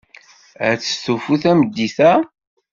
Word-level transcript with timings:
Ad 0.67 0.77
testufu 0.79 1.35
tameddit-a? 1.41 2.13